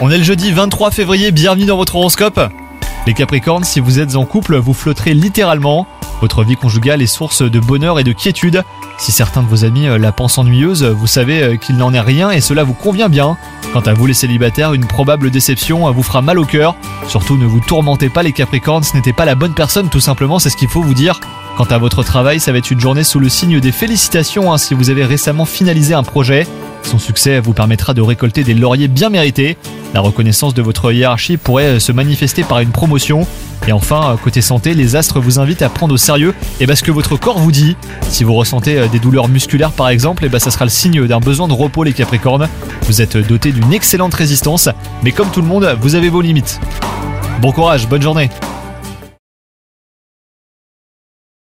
[0.00, 2.40] On est le jeudi 23 février, bienvenue dans votre horoscope.
[3.08, 5.88] Les Capricornes, si vous êtes en couple, vous flotterez littéralement.
[6.20, 8.62] Votre vie conjugale est source de bonheur et de quiétude.
[8.96, 12.00] Si certains de vos amis euh, la pensent ennuyeuse, vous savez euh, qu'il n'en est
[12.00, 13.36] rien et cela vous convient bien.
[13.72, 16.76] Quant à vous les célibataires, une probable déception euh, vous fera mal au cœur.
[17.08, 20.38] Surtout ne vous tourmentez pas les Capricornes, ce n'était pas la bonne personne tout simplement,
[20.38, 21.18] c'est ce qu'il faut vous dire.
[21.58, 24.58] Quant à votre travail, ça va être une journée sous le signe des félicitations hein,
[24.58, 26.46] si vous avez récemment finalisé un projet.
[26.84, 29.56] Son succès vous permettra de récolter des lauriers bien mérités.
[29.92, 33.26] La reconnaissance de votre hiérarchie pourrait se manifester par une promotion.
[33.66, 36.84] Et enfin, côté santé, les astres vous invitent à prendre au sérieux et bah, ce
[36.84, 37.76] que votre corps vous dit.
[38.08, 41.18] Si vous ressentez des douleurs musculaires par exemple, et bah, ça sera le signe d'un
[41.18, 42.48] besoin de repos les Capricornes.
[42.82, 44.68] Vous êtes doté d'une excellente résistance,
[45.02, 46.60] mais comme tout le monde, vous avez vos limites.
[47.42, 48.30] Bon courage, bonne journée